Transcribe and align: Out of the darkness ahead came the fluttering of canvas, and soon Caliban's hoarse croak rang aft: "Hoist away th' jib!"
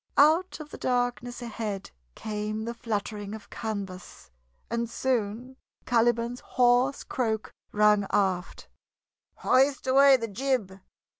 Out 0.17 0.59
of 0.59 0.71
the 0.71 0.79
darkness 0.79 1.43
ahead 1.43 1.91
came 2.15 2.65
the 2.65 2.73
fluttering 2.73 3.35
of 3.35 3.51
canvas, 3.51 4.31
and 4.67 4.89
soon 4.89 5.57
Caliban's 5.85 6.39
hoarse 6.39 7.03
croak 7.03 7.53
rang 7.71 8.07
aft: 8.09 8.67
"Hoist 9.35 9.85
away 9.85 10.17
th' 10.17 10.33
jib!" 10.33 10.79